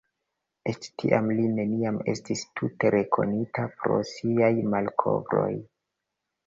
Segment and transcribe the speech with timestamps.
[0.71, 5.51] Eĉ tiam li neniam estis tute rekonita pro siaj malkovroj.